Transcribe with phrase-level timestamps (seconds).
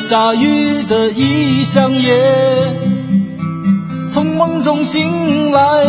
[0.00, 2.74] 下雨的异乡夜，
[4.08, 5.86] 从梦中醒来。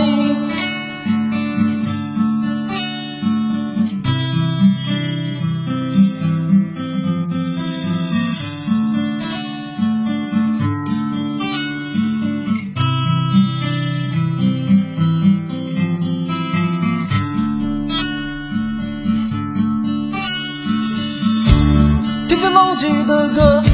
[22.28, 23.71] 听着老去的歌。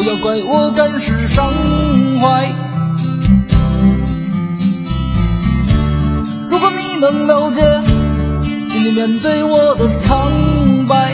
[0.00, 1.46] 不要怪我感是伤
[2.20, 2.50] 怀。
[6.48, 7.60] 如果你能了解，
[8.66, 10.32] 请你面对我的苍
[10.88, 11.12] 白。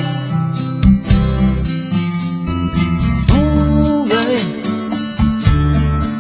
[3.33, 4.15] 哦耶，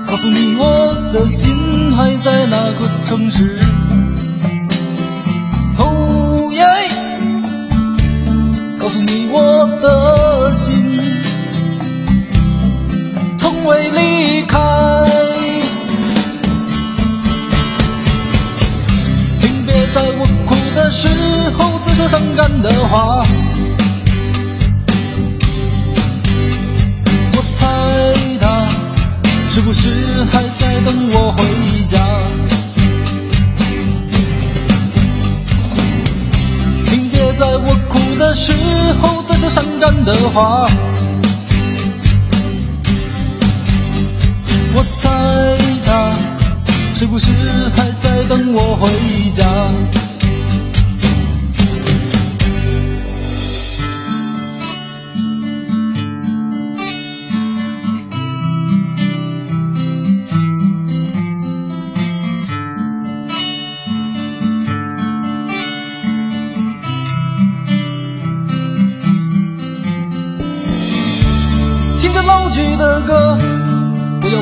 [0.09, 3.61] 告诉你我的心还在那个城市。
[5.79, 6.65] 哦耶，
[8.77, 10.06] 告诉你我的
[13.67, 14.59] 会离开，
[19.37, 21.09] 请别在我哭的时
[21.59, 23.27] 候再说伤感的话。
[27.33, 27.67] 我猜
[28.41, 28.69] 他
[29.51, 29.91] 是不是
[30.31, 31.43] 还在等我回
[31.89, 31.99] 家？
[36.87, 38.53] 请别在我哭的时
[39.03, 40.69] 候再说伤感的话。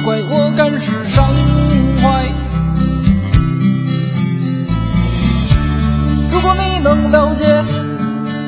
[0.04, 1.24] 怪我赶时尚。
[6.84, 7.46] 能了解，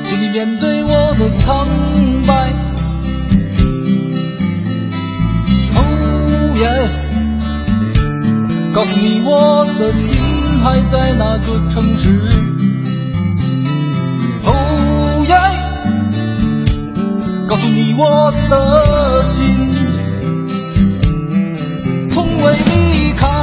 [0.03, 1.67] 请你面对我的苍
[2.27, 2.53] 白。
[5.73, 5.77] 哦
[6.59, 6.63] 耶，
[8.71, 10.19] 告诉你我的心
[10.63, 12.21] 还在那个城市。
[14.45, 15.51] Oh yeah，，
[17.47, 19.86] 告诉你我的心
[22.43, 23.36] 为你开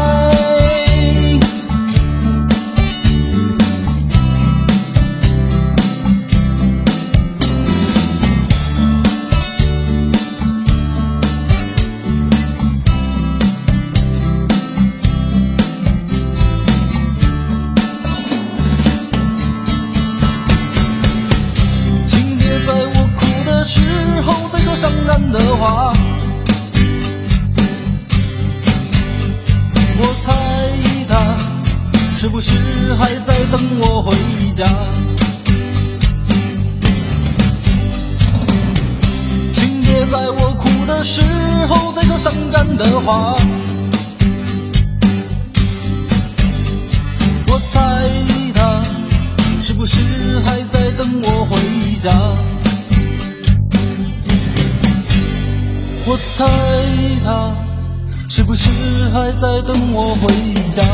[59.75, 60.85] 开。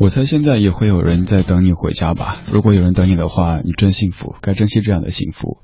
[0.00, 2.36] 我猜现在也会有人在等你回家吧。
[2.52, 5.58] 如果有人等你的话，你真幸福，该珍惜这样的幸福。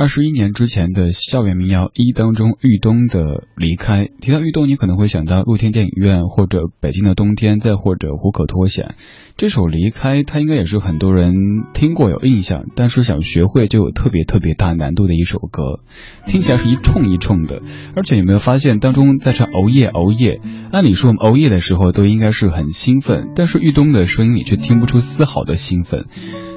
[0.00, 4.08] 二十一年之前的校园民谣一当中，豫东的离开。
[4.22, 8.94] 提到豫东，你可能会想到露天电影院，或者北京的冬天，再或者虎口脱险。
[9.36, 11.34] 这首离开，它应该也是很多人
[11.74, 15.80] 听过有印象，但是想学会就有特别特别大难度的一首歌。
[16.26, 17.60] 听起来是一冲一冲的，
[17.94, 20.40] 而且有没有发现当中在唱熬夜熬夜？
[20.72, 26.06] 按理说我们熬夜的时候都应该是很兴奋，但是豫东的声音里却听不出丝毫的兴奋。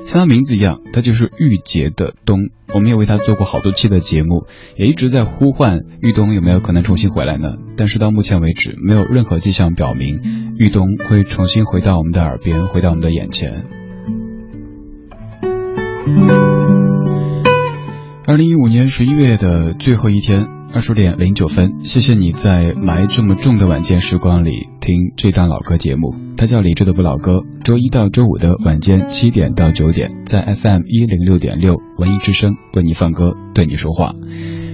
[0.05, 2.49] 像他名字一样，他就是玉洁的冬。
[2.73, 4.47] 我们也为他做过好多期的节目，
[4.77, 7.53] 也一直在呼唤玉东有没有可能重新回来呢？
[7.77, 13.65] 但是到目前为止，没有任何迹象表明玉东会重新回到我们的耳边，回到我们的眼前。
[18.25, 20.62] 二零一五年十一月的最后一天。
[20.73, 26.15] 二十点零九分，谢谢你在埋这么重的晚间时光里听这档老歌节目。
[26.35, 34.13] 它叫李志的不老歌，周一到周五的晚间七点到九点，在 FM 一零六点六文艺之声为你放歌，对你说话。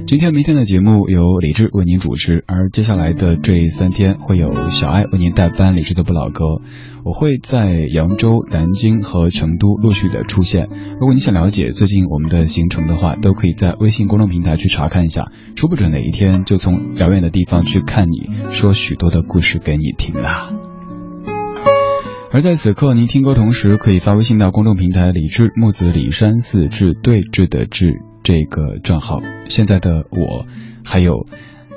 [0.09, 5.75] 今天、明天的节目由李志为您主持，而接下来的这三天会有小爱为您代班。
[5.75, 6.45] 李志的不老歌，
[7.05, 10.67] 我会在扬州、南京和成都陆续的出现。
[10.99, 15.25] 如果你想了解最近我们的行程的话，都可以在微信公众平台去查看一下。
[15.55, 20.51] 说不准哪一天就从遥远的地方去看你，说许多的故事给你听啦。
[22.31, 27.91] 而在此刻，您听歌同时可以发微信到公众平台“李志木子李山寺志对峙的志”。
[28.23, 30.45] 这个账号，现在的我，
[30.85, 31.27] 还有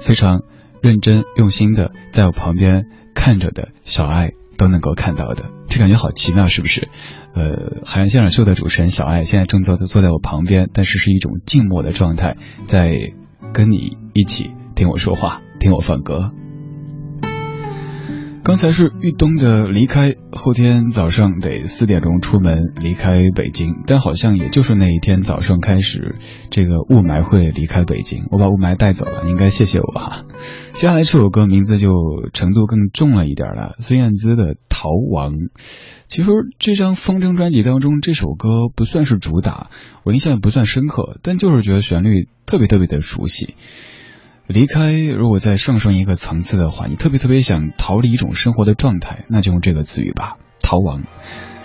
[0.01, 0.43] 非常
[0.83, 6.89] 认真用心的在我旁边看着的小爱都能够看到的，这感觉好奇妙，是不是？
[7.35, 12.37] 呃，海洋现场秀的主持人小爱现在正坐坐在我旁边，但是是一种静默的状态，
[12.67, 13.13] 在
[13.55, 16.33] 跟你一起听我说话，听我放歌。
[18.45, 26.17] 刚才是豫东的离开，后天早上得四点钟出门离开北京，但好像也就是那一天早上开始，
[26.51, 30.25] 这个雾霾会离开北京，我把雾霾带走了，应该谢谢我哈。
[30.75, 31.93] 接下来这首歌名字就
[32.33, 35.35] 程度更重了一点了，孙燕姿的《逃亡》。
[36.09, 39.71] 其实这张风筝专辑当中，这首歌不算是主打，
[40.03, 43.55] 我印象也不算深刻，但就是觉得旋律特别特别的熟悉。
[44.53, 51.05] 离开，如果再上升一个层次的话，你特别特别想逃离一种生活的状态，那就用这个词语吧，逃亡。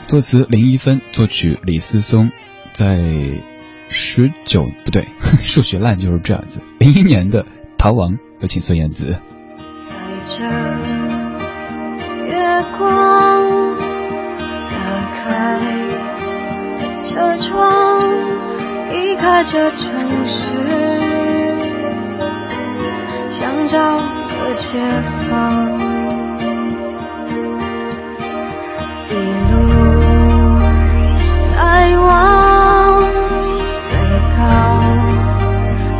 [0.07, 2.31] 作词林一芬，作曲李思松，
[2.72, 2.98] 在
[3.89, 5.06] 十九不对，
[5.44, 6.62] 数学烂就是这样子。
[6.80, 7.45] 零一年的
[7.78, 8.10] 逃亡，
[8.42, 9.18] 有请孙燕姿。
[9.83, 10.45] 在这
[12.25, 13.74] 月光，
[14.69, 15.60] 打开
[17.04, 18.00] 车窗，
[18.90, 21.17] 离开这城市。
[23.30, 24.80] 想找个解
[25.30, 25.78] 放，
[29.10, 29.14] 一
[29.52, 29.56] 路
[31.56, 33.04] 来往
[33.82, 33.90] 最
[34.38, 34.42] 高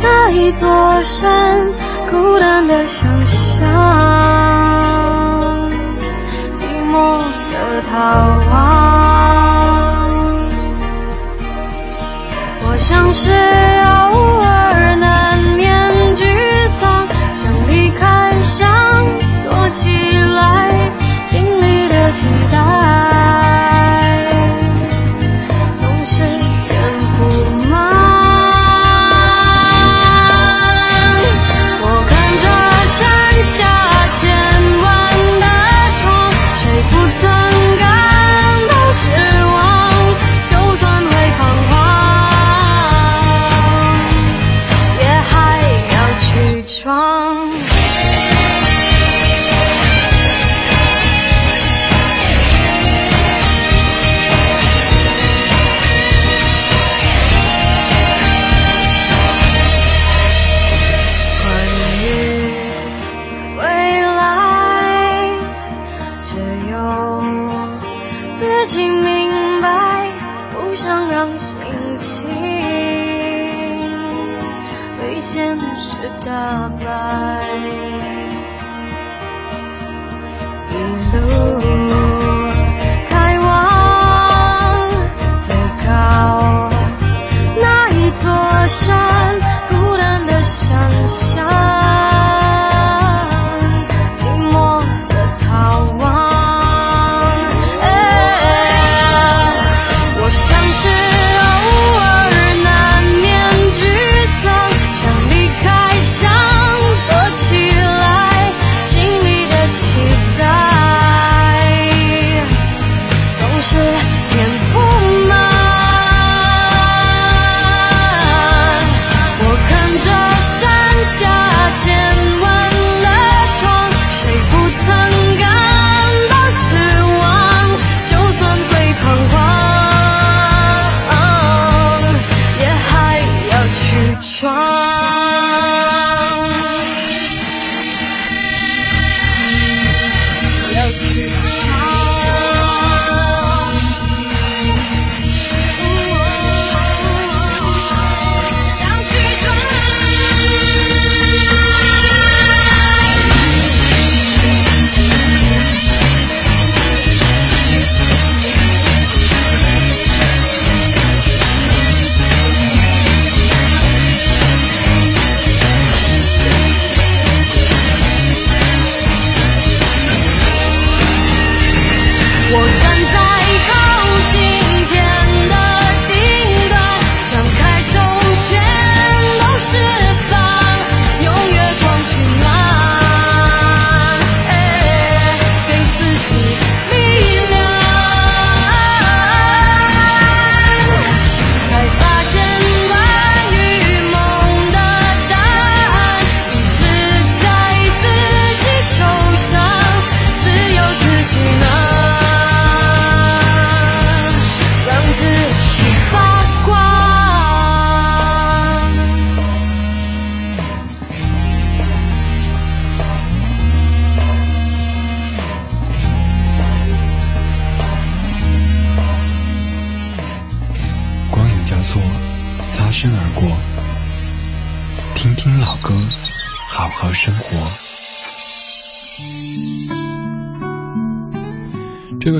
[0.00, 1.64] 那一座山，
[2.10, 3.68] 孤单的想象，
[6.54, 7.18] 寂寞
[7.52, 7.94] 的逃
[8.50, 8.56] 亡，
[12.64, 13.32] 我像是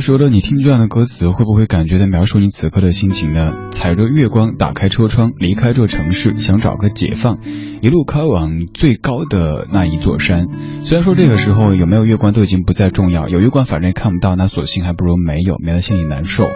[0.08, 3.68] 说了你听这样的歌词，会不会感觉在描述你此刻的心情呢？
[3.70, 7.40] 踩着月光，打开车窗，离开这城市，想找个解放，
[7.82, 10.48] 一路开往最高的那一座山。
[10.82, 16.46] 虽然说这个时候有没有月光都已经不再重要，有月光反正也看不到，那索性还不如没有，免得心里难受。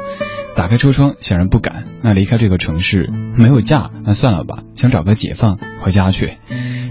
[0.54, 1.84] 打开车窗，显然不敢。
[2.02, 6.34] 那离开这个城市，没有家，那算了吧，想找个解放，回家去。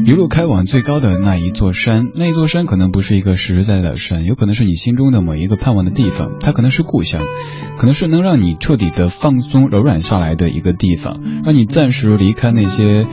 [0.04, 7.22] 一路开往最高的那一座山，那一座山可能不是一个实实在在的山，有可能是你心中的某一个盼望的地方，它可能是故乡，
[7.78, 13.06] 可能是能让你彻底的放松、柔软下来的一个地方，让你暂时离开那些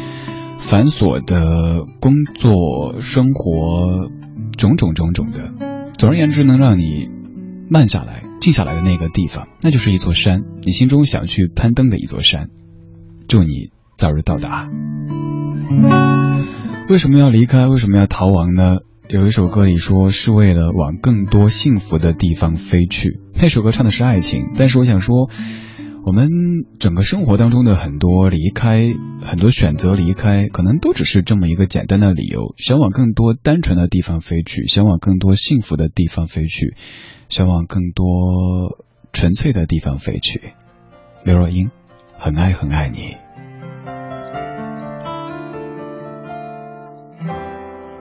[0.57, 4.09] 繁琐的工作、生活，
[4.57, 5.53] 种种种种的。
[5.99, 7.11] 总而言之，能让你
[7.69, 12.49] 慢下来、静下来的那个地方，那就是一座山，你心中想去攀登的一座山。
[13.29, 14.69] 祝你早日到达。
[16.89, 17.67] 为什么要离开？
[17.67, 18.79] 为什么要逃亡呢？
[19.09, 23.21] 有一首歌里说是为了往更多幸福的地方飞去。
[23.35, 25.31] 那首歌唱的是爱情，但是我想说，
[26.05, 26.29] 我们
[26.79, 36.75] 整个生活当中的很多离开，很多选择离开，可能都只是这么一个简单的理由：想往更多单纯的地方飞去，想往更多幸福的地方飞去，
[37.29, 40.55] 想往更多纯粹的地方飞去。
[41.25, 41.71] 刘若英，
[42.19, 43.17] 很爱很爱你。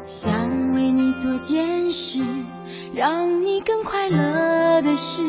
[0.04, 2.24] 想为你做件事
[2.96, 5.22] 让你更快乐的事，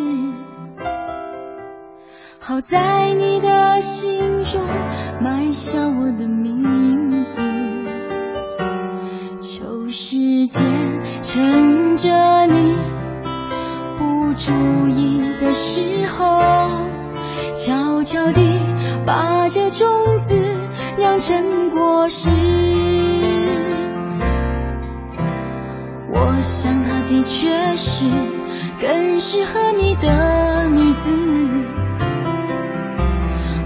[2.38, 4.62] 好在你的心中
[5.20, 7.42] 埋下我的名字。
[9.40, 12.76] 求时间趁着你
[13.98, 16.40] 不注意的时候，
[17.54, 18.40] 悄悄地
[19.04, 20.34] 把这种子
[20.96, 22.30] 酿成果实。
[26.12, 28.06] 我想她的确是
[28.80, 31.10] 更适合你的女子。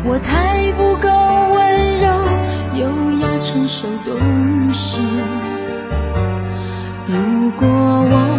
[0.05, 1.09] 我太不够
[1.55, 2.09] 温柔、
[2.75, 2.87] 优
[3.21, 4.99] 雅、成熟、懂事。
[7.07, 8.32] 如果我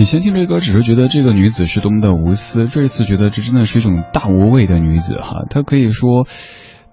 [0.00, 5.44] 以前听这歌只是觉得这个女子是多么的无私，这一次觉得这真的是一种大无畏的女子哈。
[5.50, 6.26] 她可以说，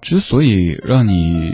[0.02, 1.52] 之所以让你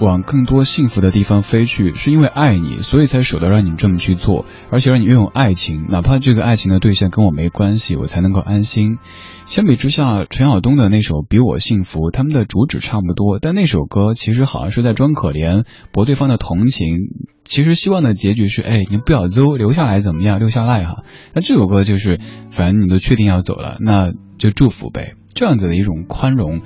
[0.00, 8.98] 往更多幸福的地方飞去，是因为爱你，所以才舍得让你这么去做，而且让你拥有爱情，哪怕这个爱情的对象跟我没关系，我才能够安心。
[9.46, 16.98] 相比之下，陈晓东的那首《比我幸福》，他们的主旨差不多，但那首歌其实好像是在装可怜，博对方的同情。
[17.44, 20.40] 其实希望的结局是，哎，你不要走，留下来怎么样？
[20.40, 21.04] 留下来哈。
[21.32, 22.18] 那这首歌就是，
[22.50, 25.14] 反正你都确定要走了，那就祝福呗。
[25.32, 26.62] 这样子的一种宽容、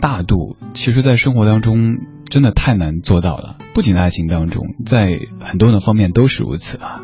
[0.00, 1.98] 大度，其实在生活当中
[2.34, 3.58] 真的太难做到了。
[3.74, 7.00] 不仅在爱情当中，在很多的方面都是如此啊。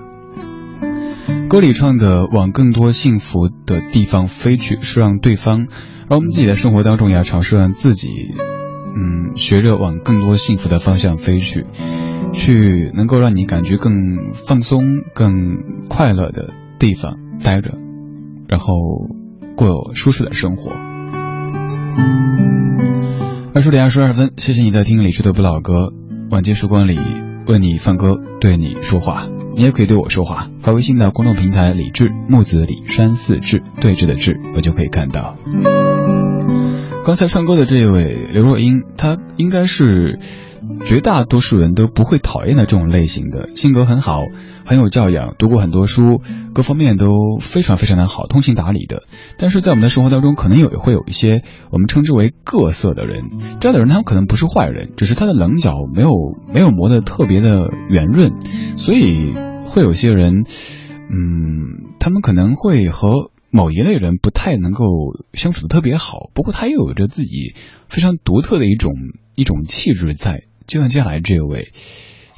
[1.49, 5.69] 歌里唱的“往更多幸福的地方飞去”，是让对方，
[6.09, 8.09] 而我们自己的生活当中也要尝试让自己，
[8.97, 11.64] 嗯，学着往更多幸福的方向飞去，
[12.33, 14.83] 去能够让你感觉更放松、
[15.14, 15.29] 更
[15.88, 17.79] 快乐的地方待着，
[18.49, 18.75] 然后
[19.55, 20.73] 过舒适的生活。
[23.53, 25.93] 二十点二十二分，谢谢你在听李志的不老歌，
[26.31, 26.97] 晚间时光里
[27.49, 29.27] 为你放歌，对你说话。
[29.57, 35.37] 你也可以对我说话，发微信到公众平台“李志木子李山寺志对峙的志”，我就可以看到。
[37.05, 40.21] 刚才唱歌的这位刘若英，她应该是
[40.85, 44.23] 绝大多数人都不会讨厌的这种类型的，性格很好，
[44.71, 46.23] 很有教养，读过很多书，
[46.55, 49.03] 各方面都非常非常的好，通情达理的。
[49.37, 56.11] 但是在我们的生活当中，可能有会有一些我们称之为各色的人，这样的人他们可能不是坏人，只是他的棱角没有
[56.55, 58.35] 没有磨得特别的圆润，
[58.77, 60.45] 所以会有些人，
[61.11, 63.33] 嗯，他们可能会和。
[63.53, 64.85] 某一类人不太能够
[65.35, 67.57] 相处的特别好，不过他又有着自己
[67.89, 68.93] 非常独特的一种
[69.35, 70.45] 一种气质在。
[70.69, 71.73] 就像接下来这位，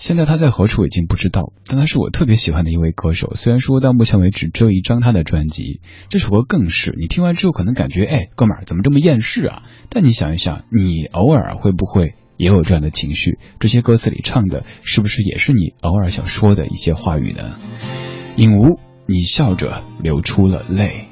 [0.03, 3.35] 现在他在何处已经不知道，但他是我特别喜欢的一位歌手。
[3.37, 9.63] 虽然说到目前为止只有一张他的专辑，这首歌更是你听完之后可能感觉，哎，哥们儿怎么这么厌世啊？
[9.91, 13.39] 但你想一想，你偶尔会不会也有这样的情绪？
[13.61, 17.55] 这些歌词里唱的是不是也是你偶尔想说的一些话语呢？
[18.35, 18.81] 影无。
[19.07, 21.07] 你笑着流出了泪，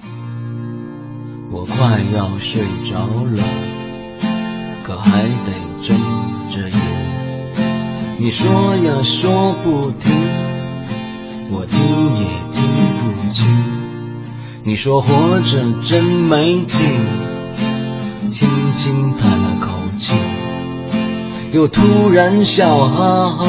[1.53, 3.44] 我快要睡着了，
[4.83, 5.96] 可还得睁
[6.50, 7.20] 着眼。
[8.23, 10.13] 你说呀说不停，
[11.51, 11.81] 我听
[12.19, 12.61] 也听
[12.99, 13.47] 不清。
[14.63, 16.87] 你说活着真没劲，
[18.29, 20.13] 轻轻叹了口气，
[21.55, 23.47] 又突然笑哈哈。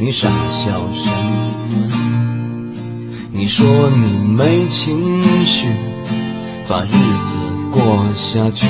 [0.00, 1.08] 你傻笑什
[1.78, 2.72] 么？
[3.30, 5.68] 你说你没情绪，
[6.66, 7.36] 把日子
[7.70, 8.66] 过下去。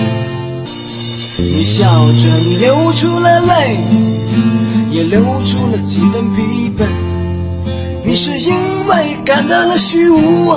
[1.40, 3.79] 你笑着流出了泪，
[4.90, 6.85] 也流出了几分疲惫。
[8.05, 8.53] 你是因
[8.87, 10.53] 为感到了虚无，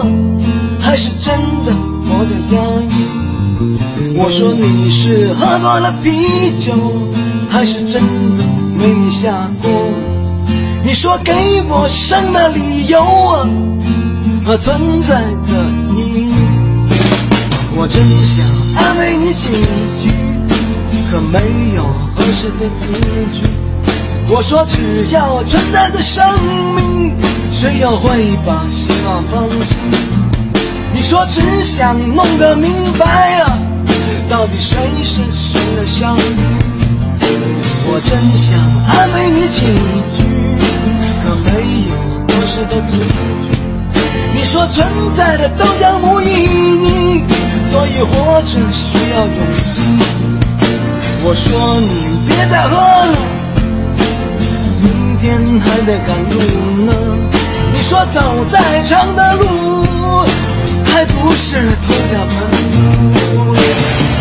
[0.80, 3.06] 还是真的活得压抑？
[4.18, 6.74] 我说你是喝多了啤酒，
[7.50, 8.02] 还是真
[8.38, 8.44] 的
[8.76, 9.72] 没下过？
[10.86, 11.34] 你说给
[11.70, 13.48] 我生的理由啊？
[14.46, 15.64] 和存在的
[15.96, 16.34] 意义，
[17.78, 19.50] 我真想安慰你几
[20.02, 20.10] 句，
[21.14, 21.84] 可没有
[22.16, 22.88] 合适的字
[23.32, 23.44] 句。
[24.34, 26.26] 我说只要存在着生
[26.74, 27.16] 命，
[27.52, 29.76] 谁又会把希望放弃？
[30.92, 33.60] 你说只想弄个明白啊，
[34.28, 36.22] 到底谁是谁的相遇？
[37.86, 38.58] 我真想
[38.90, 39.62] 安慰你几
[40.18, 40.26] 句，
[41.22, 41.94] 可没有
[42.28, 43.14] 合适的字句。
[44.34, 47.24] 你说存在的都将无意义，
[47.70, 49.38] 所以活着需要勇
[49.76, 50.23] 气。
[51.26, 53.16] 我说你别再喝了，
[54.82, 56.36] 明天还得赶路
[56.86, 56.92] 呢。
[57.72, 60.26] 你说走再长的路，
[60.86, 64.13] 还不是同家门。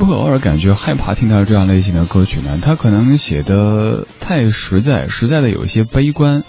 [0.00, 2.58] 不会偶尔感觉害怕听到这样类型的歌曲呢？
[2.62, 6.42] 他可能写的太实在，实在的有一些悲观，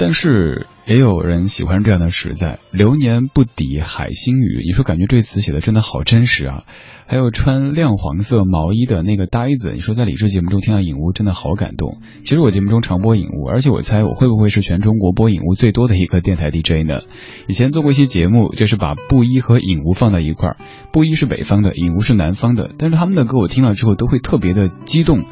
[0.00, 0.66] 但是。
[0.86, 4.64] 也有人喜欢这样的实在，流年不抵海星雨。
[4.66, 6.64] 你说感觉这词写的真的好真实啊！
[7.06, 11.98] 还有穿亮黄色毛衣的那个呆子，你说在理智节目中听到影屋真的好感动。
[12.24, 17.02] 其实我节目中常播影屋，而且我猜我会不会是全中国播影屋最多的一个电台 DJ 呢？
[17.46, 20.56] 以前做过一些节目，就是把布衣和影屋放在一块儿，
[20.92, 25.24] 布衣是北方的，影屋是南方的，但是他们的歌我听了之后都会特别的激动。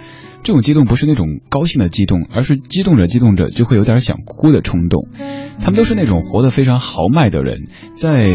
[0.43, 5.09] 这种激动不是那种高兴的激动，而是激动着激动着就会有点想哭的冲动。
[5.61, 8.31] 他们都是那种活得非常豪迈的人，在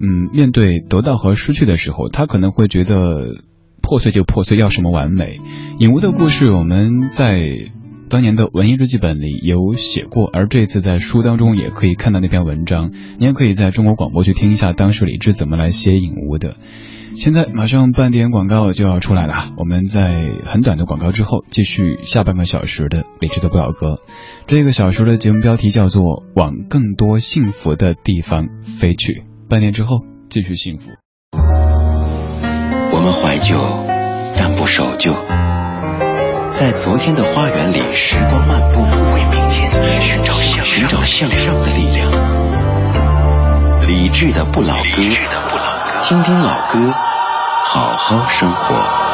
[0.00, 3.42] 嗯面对得到和失去的时候，他可能会觉得
[3.82, 5.40] 破碎就破碎，要什么完美？
[5.78, 7.70] 影屋的故事我们在
[8.10, 12.92] 当年的文艺日记本里有写过，而这次在书当中也可以看到那篇文章。
[13.18, 16.56] 你也可以在中国广播去听一下当时李志怎么来写影屋的。
[17.18, 23.98] 现在马上半点广告就要出来了，我们在很短的广告之后继续下半个小时的理智的不老歌。
[24.46, 26.02] 这个小时的节目标题叫做
[26.36, 28.46] 《往更多幸福的地方
[28.78, 29.14] 飞去》。
[29.50, 30.92] 半年之后继续幸福。
[32.92, 33.58] 我们怀旧，
[34.38, 35.12] 但不守旧，
[36.52, 42.12] 在昨天的花园里时光漫步，为明天寻找向寻找向上的力量。
[43.88, 45.77] 理智的不老歌。
[46.02, 46.78] 听听老歌，
[47.64, 49.07] 好好生活。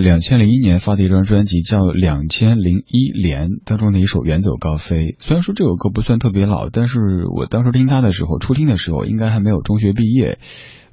[0.00, 4.96] 两千零一年发的一张专辑叫《两千零一年》当中的一首《远走高飞》。
[5.18, 6.98] 虽然说这首歌不算特别老，但是
[7.34, 10.38] 我当时听他的时候，初听的时候应该还没有中学毕业。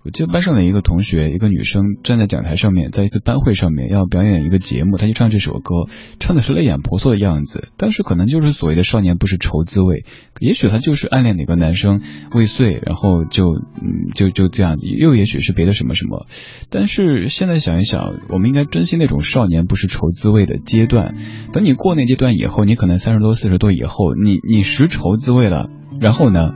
[0.07, 7.67] 我记得班上的一个同学，一个女生站在讲台上面，在一次班会上面要表演一个节目，她就唱这首歌，唱的是泪眼婆娑的样子。
[7.75, 10.05] 当时可能就是所谓的少年不是愁滋味，
[10.39, 11.99] 也许她就是暗恋哪个男生
[12.33, 16.25] 未遂，然后就嗯就就这样子，又也许是别的什么什么。
[16.69, 21.17] 但是现在想一想，我们应该珍惜那种少年不是愁滋味的阶段。
[21.51, 26.51] 等你过那阶段以后，你可能三十多、四十多以后，你你识愁滋味了，然后呢？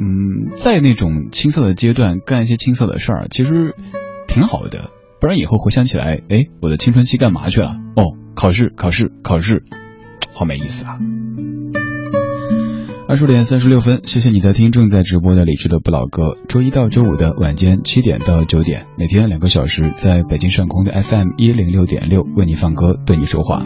[0.00, 3.74] 嗯，在那种青涩的阶段干一些青涩的事儿，其实
[4.26, 4.90] 挺好的。
[5.20, 7.76] 不然以后回想起来，哎，我的青春期干嘛去了？
[7.96, 9.62] 哦，考试，考试，考试，
[10.32, 10.98] 好没意思啊！
[13.10, 16.36] 二十点三十六分，谢谢你在听正在直播的李智的不老歌。
[16.46, 23.64] 周一到周五的晚间七点到九点，每天两个小时，在北京上空的 FM 一零六点六为你放歌，对你说话。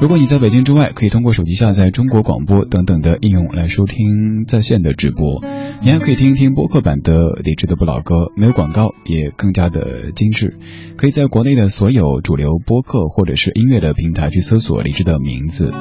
[0.00, 5.42] 如果你在北京之外，可以通过手机下载中国广播等等的应用来收听在线的直播。
[5.80, 10.58] 你还可以听一听播客版的李志的不老歌，没有广告，也更加的精致。
[10.96, 15.72] 可以在国内的所有主流播客或者是音乐的平台去搜索李志的名字。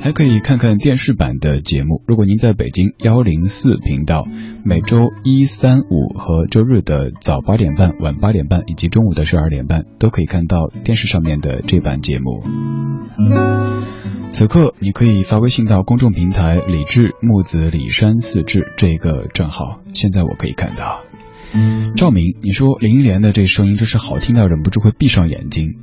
[0.00, 2.02] 还可以看看电视版的节目。
[2.08, 4.24] 如果您在北京幺零四频道，
[4.64, 12.42] 每周一、三、五和周日的早八点半、晚八点半以及中午的十二点半，都可以看到电视上面的这版节目。
[14.30, 19.80] 此刻，你可以发微信到公众平台“李志木子李山四志”这个号。
[19.94, 21.00] 现在我可以看到。
[21.96, 25.76] 赵明，你说林忆莲的这声音真是好听到忍不住会闭上眼睛。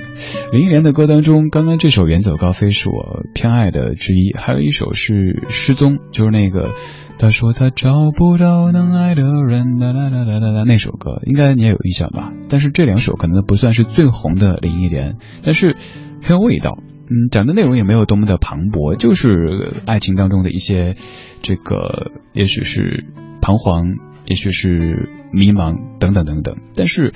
[0.52, 5.14] 林忆莲的歌当中，刚刚这首《远走高飞》是我偏爱的之一，还有一首是
[5.48, 6.74] 《失踪》，就是那个
[7.18, 12.30] 他说他找不到能爱的人，啦啦啦啦啦啦那首歌，应该你也有印象吧？
[12.50, 15.74] 但是这两首可能不算是最红的林忆莲，但是
[16.22, 16.76] 很有味道。
[17.06, 20.96] 嗯，讲的内容也没有多么的磅礴，就是爱情当中的一些
[21.44, 23.04] 这个，也许是
[23.40, 23.98] 彷徨。
[24.26, 27.12] 也许是迷茫等等等等，但是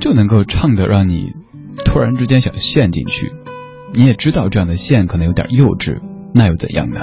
[0.00, 1.34] 就能够唱的让你
[1.84, 3.30] 突然之间想陷进去。
[3.92, 6.00] 你也知道这样的陷可能有点幼稚，
[6.34, 6.98] 那又怎样呢？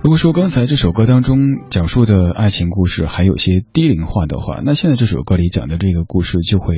[0.00, 1.36] 如果说刚才这首歌当中
[1.68, 6.76] 讲述的爱情故事还有些低龄化的话，那现在这首歌里讲的这个故事就会。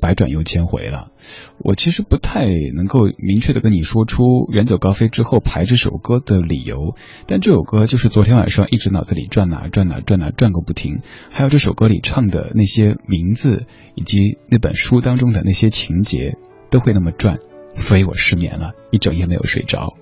[0.00, 1.12] 百转又千回了，
[1.58, 6.94] 我其实不太能够明确的跟你说出《远走高飞》之后排这首歌的理由，
[7.26, 16.36] 但这首歌就是昨天晚上一直脑子里转哪转哪转哪转个不停，还有这首歌里唱的那些名字以及那本书当中的那些情节
[16.70, 17.38] 都会那么转，
[17.74, 19.94] 所以我失眠了一整夜没有睡着。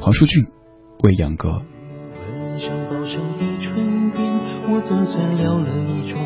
[0.00, 0.46] 黄舒骏，
[1.02, 1.62] 未央歌。
[4.70, 6.20] 我总算了一桩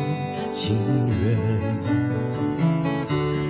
[0.51, 0.75] 情
[1.07, 2.02] 缘。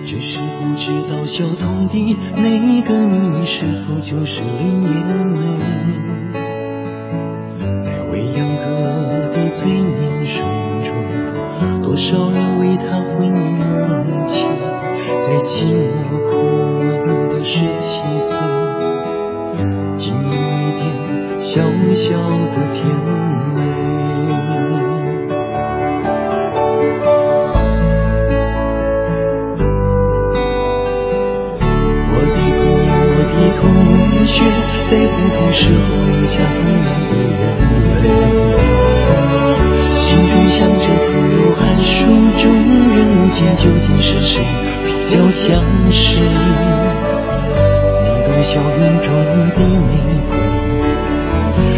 [0.05, 4.89] 只是不知道小童的那个秘密是否就是林叶
[5.23, 5.39] 梅，
[7.83, 8.65] 在未央歌
[9.33, 10.43] 的催眠水
[10.83, 10.93] 中，
[11.81, 14.45] 多少人为他婚姻梦牵，
[15.21, 15.93] 在寂寞
[16.29, 16.35] 苦
[16.79, 18.35] 闷的十七岁，
[19.97, 21.61] 竟有一点小
[21.93, 23.22] 小的甜
[34.33, 34.41] 却
[34.89, 37.41] 在不同时候留下同样的眼
[37.93, 37.95] 泪，
[39.95, 41.93] 心中想着朋友函数
[42.41, 42.43] 中
[42.89, 44.41] 人物间究竟是谁
[44.83, 46.17] 比较相识？
[48.01, 49.07] 那朵校园中
[49.55, 49.87] 的玫
[50.27, 50.33] 瑰，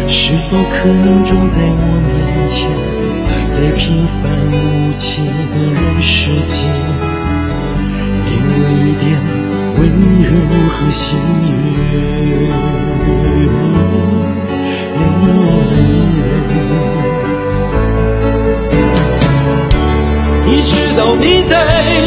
[0.08, 2.56] 是否可能种在我面前？
[3.50, 6.56] 在平凡无奇的人世间，
[8.24, 9.45] 给我一点。
[9.78, 9.82] 温
[10.22, 10.28] 柔
[10.70, 11.76] 和喜悦。
[20.46, 21.54] 你知道你在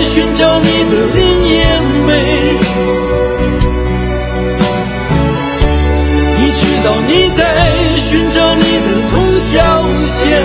[0.03, 2.10] 寻找你的林叶梅，
[6.38, 7.41] 你知道你在
[7.95, 10.41] 寻找你的童小仙，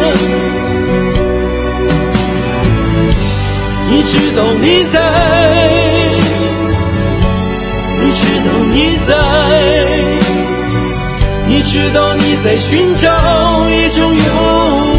[3.88, 5.83] 你知道你在。
[8.74, 9.14] 你在，
[11.46, 13.08] 你知道你在寻找
[13.70, 14.93] 一种永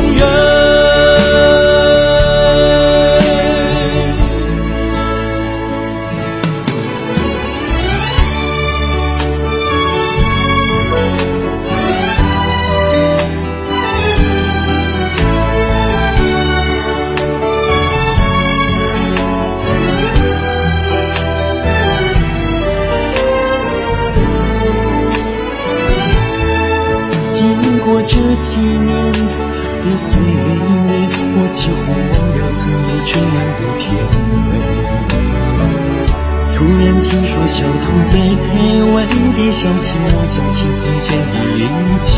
[37.55, 38.51] 听说小童在台
[38.91, 41.63] 湾的消息，我想起从前的一
[42.03, 42.11] 切。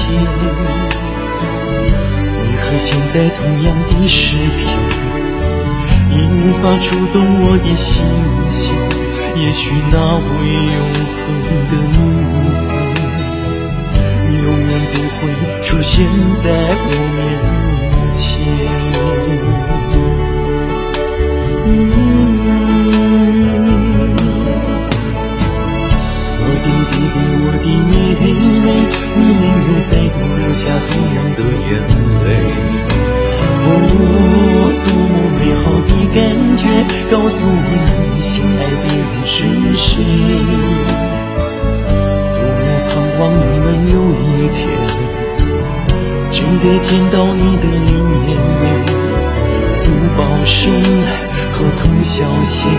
[2.41, 4.17] 你和现在同样的视
[4.57, 4.59] 频，
[6.09, 8.03] 已无法触动我的心
[8.51, 8.73] 弦。
[9.35, 10.41] 也许那位
[10.73, 10.81] 永
[11.13, 11.25] 恒
[11.69, 11.95] 的女
[12.65, 12.67] 子。
[14.41, 15.21] 永远不会
[15.61, 15.93] 出现
[16.43, 16.45] 在
[16.83, 17.17] 我面
[18.11, 18.17] 前。
[21.69, 21.69] 我
[27.67, 28.31] 弟，我的妹
[28.63, 28.67] 妹，
[29.15, 31.69] 你没有再度流下同样的眼
[32.23, 32.27] 泪。
[33.67, 33.69] 哦，
[34.83, 36.15] 多么美好的感
[36.55, 36.63] 觉，
[37.11, 37.51] 告诉我
[38.13, 39.35] 你心爱的人是
[39.75, 39.85] 谁。
[42.37, 44.57] 多么盼望你们有一天
[46.31, 47.91] 真的见到你的林
[48.29, 48.63] 燕梅、
[49.83, 50.55] 杜宝生
[51.51, 52.71] 和童小贤，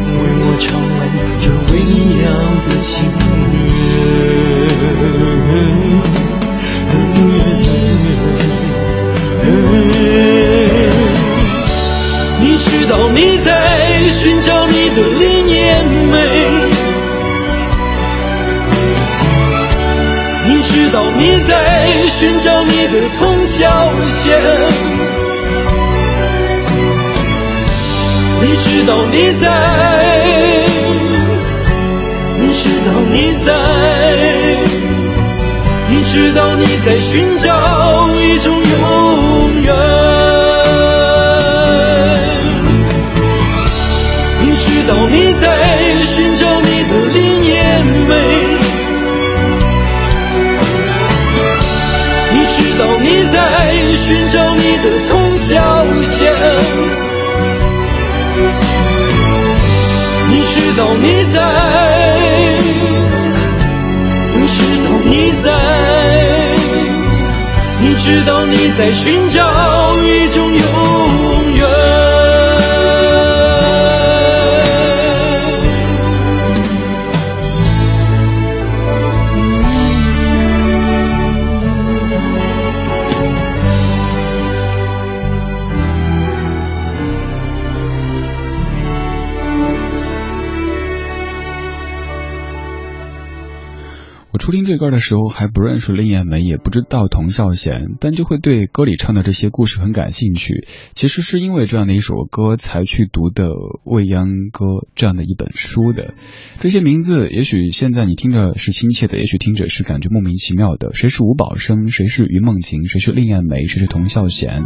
[0.00, 0.98] 为我唱完
[1.38, 1.74] 这未
[2.22, 2.26] 央
[2.64, 3.30] 的心愿。
[12.42, 13.48] 你知道你在
[14.08, 16.70] 寻找你的林燕梅。
[20.72, 24.89] 知道你在寻找你的童小贤，
[28.50, 29.46] 你知道你在，
[32.36, 33.48] 你知道你在，
[35.88, 39.72] 你知道你在寻找一种永远，
[44.42, 45.46] 你知道你在
[46.02, 48.10] 寻找你的林燕梅。
[52.52, 53.38] 知道你在
[53.94, 55.19] 寻找你的痛
[60.80, 61.40] 道你在，
[64.34, 65.52] 你知道你在，
[67.80, 69.42] 你知道你在寻找
[70.02, 70.50] 一种
[94.50, 100.66] 初听这歌的时候还不认识林彦梅，也不知道童孝贤，但就会对歌里唱的这些故事很感兴趣。
[100.92, 103.44] 其实是因为这样的一首歌才去读的
[103.84, 104.64] 《未央歌》
[104.96, 106.14] 这样的一本书的。
[106.58, 110.94] 这些名字也许现在你听着是亲切的，也许听着是感觉莫名其妙的。
[110.94, 111.86] 谁是吴宝生？
[111.86, 112.84] 谁是于梦晴？
[112.86, 113.68] 谁是林彦梅？
[113.68, 114.64] 谁是童孝贤？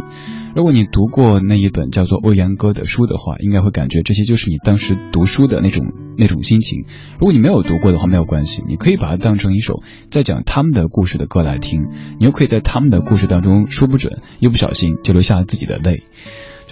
[0.55, 5.87] 如果你读过那一本叫做《欧阳歌》的书的话，应该会感觉这些就是你当时读书的那种
[6.17, 6.85] 那种心情。
[7.19, 11.81] 如果你没有读过的话，没有关系，你可以把它当成一首在讲他们的故事的歌来听。
[12.19, 16.03] 你又可以在他们的故事当中，说不准一不小心就流下了自己的泪。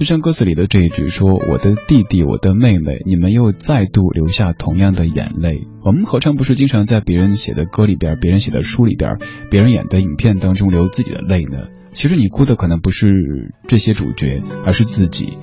[0.03, 9.11] 就像歌词里的这一句说：“我的弟弟，我的妹妹，你们又再度流下同样的眼泪。”我们何尝不是经常在别人写的歌里边、别人写的书里边、
[9.49, 11.69] 别人演的影片当中流自己的泪呢？
[11.93, 13.07] 其实你哭的可能不是
[13.69, 15.37] 这些主角，而是自己。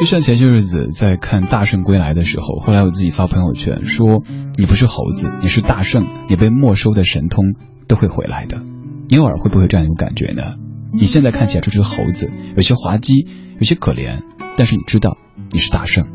[0.00, 4.24] 就像前些日子在看《大圣归来》的时候，后来我自己发朋友圈说
[4.56, 7.44] ：“你不是猴子，你是大圣，你被没收的神通
[7.86, 8.62] 都会回来的。”
[9.10, 10.54] 你偶尔会不会这样有感觉呢？
[10.94, 13.12] 你现在看起来这只猴子，有些滑稽。
[13.56, 14.22] 有些可怜，
[14.56, 15.16] 但是你知道
[15.50, 16.06] 你是大圣。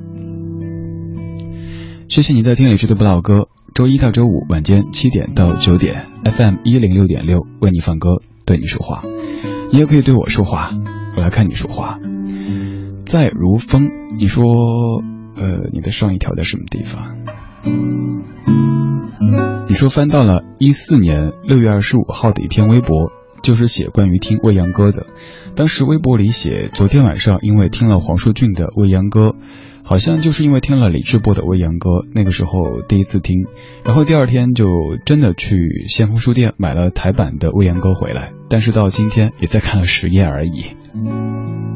[2.08, 9.04] 谢谢你在听李志的不老歌，周一到周五晚间七点到九点，FM 一零六点六为你放歌，对你说话。
[9.72, 10.72] 你也可以对我说话，
[11.16, 11.98] 我来看你说话。
[13.06, 13.90] 在如风，
[14.20, 14.44] 你说，
[15.36, 17.18] 呃，你的上一条在什么地方？
[19.68, 23.12] 你说翻到了一四年六月二十五号的一篇微博。
[23.42, 25.08] 就是写关于听未央歌的，
[25.56, 29.36] 当时微博里写，昨天晚上因为听了黄舒骏的未央歌，
[29.84, 33.46] 好像就是因为听了李志波的未央歌，那个时候第一次听，
[33.84, 34.68] 然后第二天就
[35.06, 41.71] 真的去先锋书店买了台版的未央歌回来，但是到今天也才看了十页而已。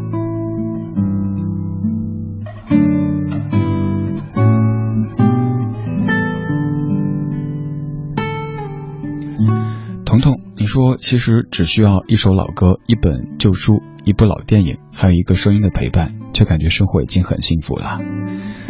[10.76, 18.01] 说，其实只需要一首老歌、一本旧书、一部老电影，还有一个声音的陪伴，就感觉生活已经很幸福了。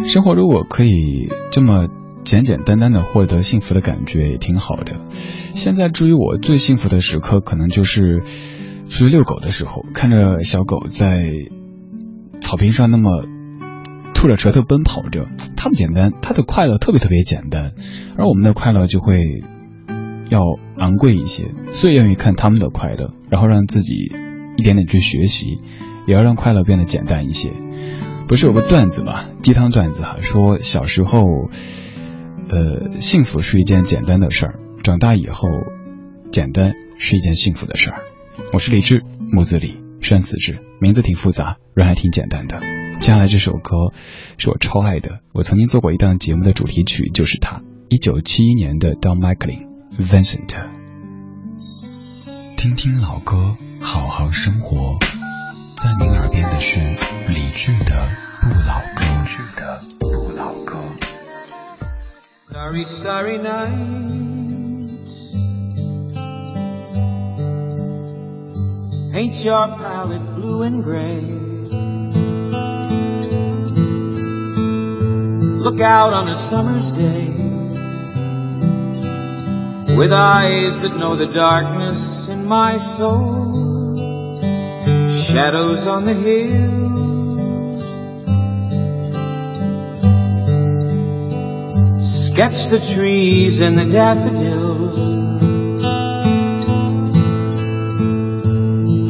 [0.05, 1.87] 生活如果可以这么
[2.23, 5.01] 简简单单的获得幸福的感觉也挺好的。
[5.09, 8.21] 现在至于我最幸福的时刻，可能就是
[8.87, 11.31] 出去遛狗的时候，看着小狗在
[12.39, 13.23] 草坪上那么
[14.13, 15.25] 吐着舌头奔跑着，
[15.57, 17.73] 它不简单，它的快乐特别特别简单，
[18.15, 19.41] 而我们的快乐就会
[20.29, 20.39] 要
[20.77, 23.95] 昂贵一些，最愿意看他们的快乐，然后让自己
[24.57, 25.57] 一点点去学习，
[26.07, 27.51] 也要让快乐变得简单一些。
[28.27, 31.19] 不是有个段子嘛，鸡汤段子哈，说小时候，
[32.49, 35.47] 呃，幸福是一件简单的事儿，长大以后，
[36.31, 38.01] 简单是一件幸福的事儿。
[38.51, 42.59] 我是李志，木子李，山死志，名字挺复杂，人还挺简单的。
[42.99, 43.93] 接下来这首歌
[44.37, 49.19] 是我超爱的，我曾经做过一档节目的主题曲，就是它，一九七一年的 Don
[49.94, 50.54] McLean，Vincent。
[52.56, 53.36] 听听老歌，
[53.80, 54.98] 好好生活。
[55.76, 56.80] 在您耳边的是
[57.28, 58.02] 理智的
[58.42, 59.04] 不老歌。
[59.04, 60.76] 理智的不老歌。
[62.50, 64.10] Starry, starry night.
[69.12, 71.20] Paint your palette blue and gray.
[75.62, 77.30] Look out on a summer's day
[79.95, 83.95] with eyes that know the darkness in my soul
[85.13, 86.75] shadows on the hills.
[92.27, 95.07] Sketch the trees and the daffodils.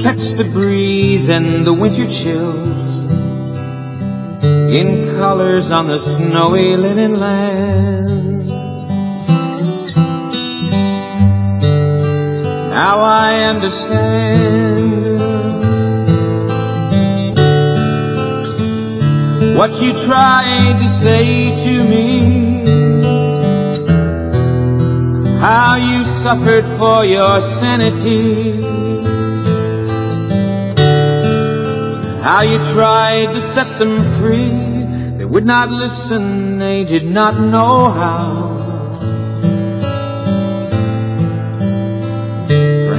[0.04, 3.00] Catch the breeze and the winter chills
[4.80, 8.35] in colors on the snowy linen land.
[12.76, 15.16] Now I understand
[19.58, 22.66] what you tried to say to me.
[25.40, 28.60] How you suffered for your sanity.
[32.22, 35.16] How you tried to set them free.
[35.18, 38.45] They would not listen, they did not know how.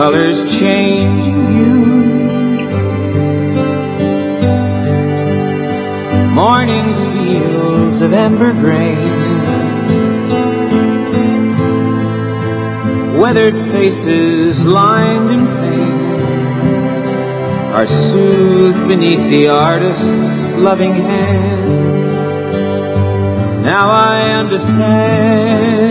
[0.00, 1.74] colors changing you.
[6.32, 8.96] morning fields of amber grain.
[13.20, 15.92] Weathered faces lined in pain
[17.78, 21.66] are soothed beneath the artist's loving hand.
[23.62, 25.90] Now I understand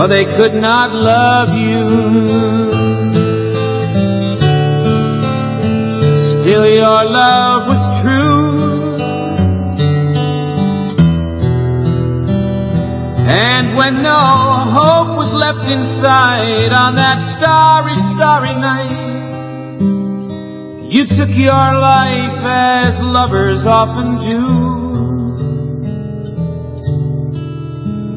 [0.00, 1.84] For they could not love you
[6.18, 8.96] Still, your love was true.
[13.28, 14.24] And when no
[14.78, 19.80] hope was left inside on that starry, starry night,
[20.90, 24.59] you took your life as lovers often do.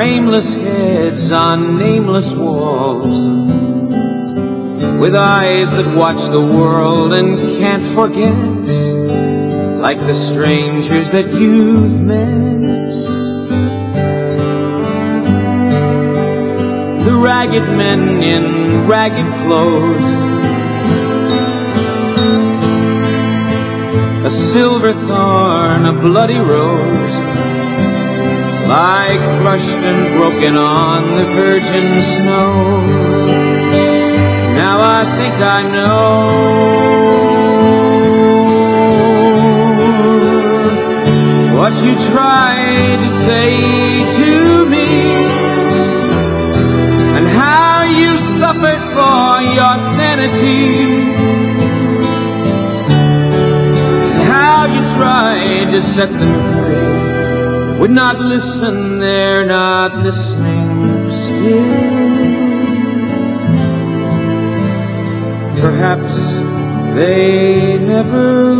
[0.00, 3.28] Frameless heads on nameless walls
[4.98, 8.34] with eyes that watch the world and can't forget
[9.78, 12.94] like the strangers that you've met.
[17.04, 20.06] The ragged men in ragged clothes.
[24.24, 27.19] A silver thorn, a bloody rose
[28.70, 32.50] lie crushed and broken on the virgin snow.
[34.62, 36.10] Now I think I know
[41.56, 43.50] what you tried to say
[44.20, 44.32] to
[44.74, 44.90] me
[47.16, 49.26] and how you suffered for
[49.58, 50.62] your sanity.
[54.14, 56.59] and How you tried to set them free
[57.80, 61.64] would not listen, they're not listening still.
[65.62, 66.14] Perhaps
[66.94, 68.59] they never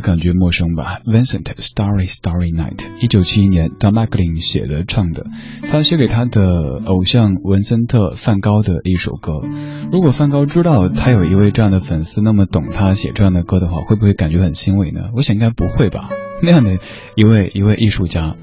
[0.00, 5.26] 感觉陌生吧？Vincent Starry Starry Night，一九七一年 Don McLean 写的唱的，
[5.68, 9.40] 他写给他的偶像文森特·梵高的一首歌。
[9.92, 15.10] 如果梵高知道他有一位这样的粉丝那么懂他写这样的歌的话，会不会感觉很欣慰呢？
[15.14, 16.08] 我想应该不会吧。
[16.42, 16.78] 那样的
[17.16, 18.34] 一位一位艺术家，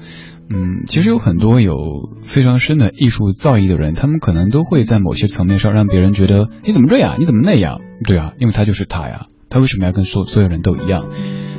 [0.48, 1.74] 嗯，其实有很多有
[2.22, 7.80] 非常深的艺术造诣的人，他们可能都会在某些层面上让别人觉得你怎么这样，你怎么那样？
[8.06, 9.26] 对啊，因为他就是他呀。
[9.50, 11.08] 他为什么要跟所所有人都一样？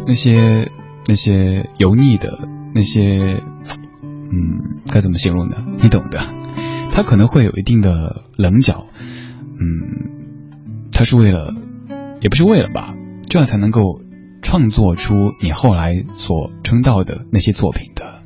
[0.08, 0.72] 那些
[1.08, 3.42] 那些油腻的那些，
[4.04, 5.58] 嗯，该怎么形容呢？
[5.82, 6.20] 你懂的。
[6.92, 8.88] 他可能会有一定的棱角，
[9.60, 11.54] 嗯，他是为了，
[12.22, 12.96] 也不是为了吧，
[13.30, 14.02] 这样才能够
[14.42, 18.22] 创作出你后来所称道的那些作品的。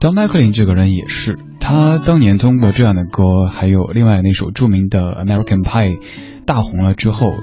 [0.00, 5.98] Don McLean 这个人也是，他当年通过这样的歌，还有另外那首著名的《American Pie》。
[6.44, 7.34] 大红了之后，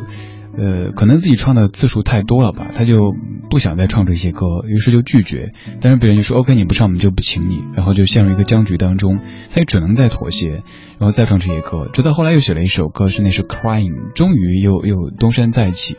[0.58, 3.14] 呃，可能自己唱的次数太多了吧，他就
[3.50, 5.52] 不想再唱这些歌，于是就拒绝。
[5.80, 9.20] 但是别人就说 OK，你不唱我们就不请你，然后就陷入一个僵局当中，
[9.52, 10.62] 他也只能再妥协，
[11.00, 11.90] 然后再唱这些歌。
[11.92, 15.98] 直到后来又写了一首歌，是那首《Crying》，终于又又东山再起。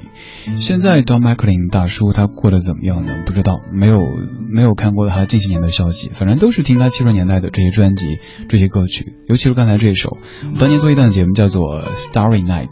[0.57, 3.23] 现在 Don McLean 大叔他过得怎么样呢？
[3.27, 4.03] 不知道，没有
[4.51, 8.19] 没有看过他近些年的消息，反正都是听他七十年代的这些专辑、
[8.49, 10.17] 这些歌曲，尤其是刚才这首。
[10.55, 12.69] 我当年做一档节目叫做《Starry Night》。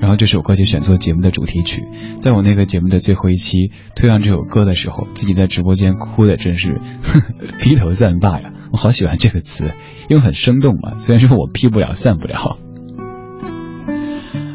[0.00, 1.84] 然后这首歌就选做节目的主题曲，
[2.20, 6.78] 在我那个节目的最后一期推上这首歌的时候，自己在直播间哭的真是
[7.58, 8.50] 披头散发呀！
[8.72, 9.70] 我好喜欢这个词，
[10.10, 10.98] 因为很生动嘛。
[10.98, 12.58] 虽然说我披不了散不了。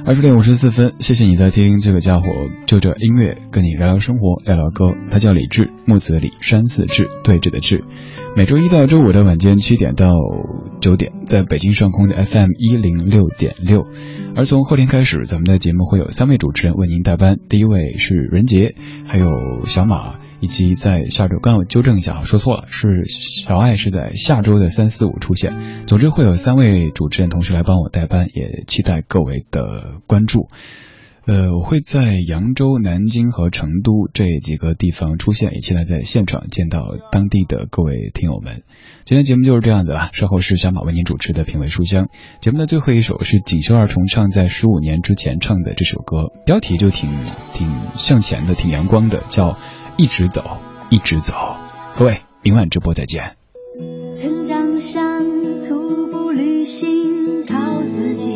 [0.03, 2.25] 二十点五十四分，谢谢你在听这个家伙
[2.65, 4.95] 就着音乐跟你聊聊生活，聊聊歌。
[5.11, 7.83] 他叫李志，木子李，山寺志，对峙的志。
[8.35, 10.09] 每周一到周五的晚间七点到
[10.81, 13.85] 九点，在北京上空的 FM 一零六点六。
[14.35, 17.37] 而从后天开始，咱们的节目会有三位主持人为您代班。
[17.47, 25.85] 第一位是任杰，还有小马，以及在下周刚我纠正一下，说错了，是小爱是在下周的三四五出现。
[25.85, 30.47] 总之会有三位主持人同时来帮我代班，也期待各位的关注。
[31.27, 36.81] 呃，我会在扬州、南京和成都这几个地方出现，也期待在现场见到
[37.11, 38.63] 当地的各位听友们。
[39.05, 42.07] 今天节目就是这样子了，稍后是小马为您主持的品味书香。
[42.39, 47.21] 节目的最后一首是锦绣二重唱在十五年之前唱的这首歌，标题就挺
[47.53, 49.55] 挺向前的，挺阳光的，叫
[50.01, 50.57] 一直走，
[50.89, 51.55] 一直走。
[51.95, 53.37] 各位，明晚直播再见。
[54.15, 55.23] 成长像
[55.61, 57.55] 徒步旅行，靠
[57.91, 58.33] 自己。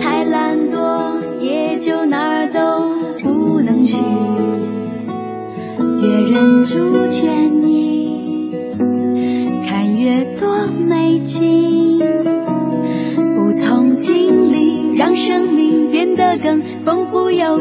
[0.00, 4.04] 太懒惰，也就哪儿都不能去。
[6.00, 6.97] 别忍住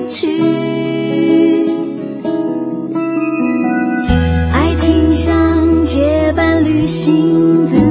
[0.08, 0.28] 去。
[4.54, 7.87] 爱情像结伴旅行。